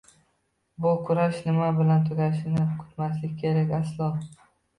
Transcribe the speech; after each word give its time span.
Bu 0.85 0.93
kurash 1.09 1.37
nima 1.49 1.67
bilan 1.81 2.07
tugashini 2.07 2.65
kutmaslik 2.81 3.37
kerak! 3.45 3.77
Aslo!.. 3.83 4.11